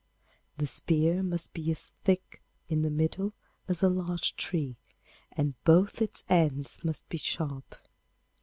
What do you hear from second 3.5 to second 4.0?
as a